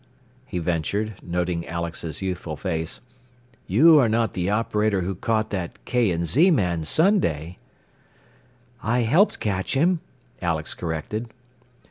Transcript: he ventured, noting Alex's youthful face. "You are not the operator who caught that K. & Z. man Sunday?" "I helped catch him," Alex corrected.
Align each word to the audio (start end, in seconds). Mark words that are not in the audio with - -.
he 0.47 0.57
ventured, 0.57 1.13
noting 1.21 1.63
Alex's 1.67 2.23
youthful 2.23 2.55
face. 2.55 3.01
"You 3.67 3.99
are 3.99 4.09
not 4.09 4.33
the 4.33 4.49
operator 4.49 5.01
who 5.01 5.13
caught 5.13 5.51
that 5.51 5.77
K. 5.85 6.23
& 6.23 6.23
Z. 6.23 6.49
man 6.49 6.83
Sunday?" 6.85 7.59
"I 8.81 9.01
helped 9.01 9.39
catch 9.39 9.75
him," 9.75 9.99
Alex 10.41 10.73
corrected. 10.73 11.29